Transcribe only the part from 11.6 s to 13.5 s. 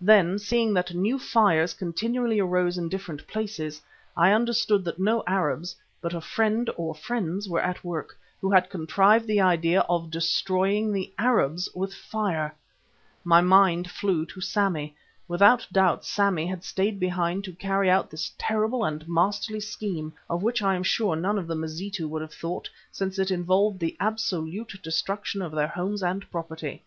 with fire. My